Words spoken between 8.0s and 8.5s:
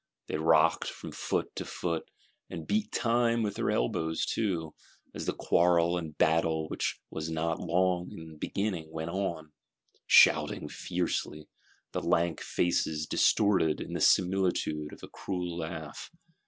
in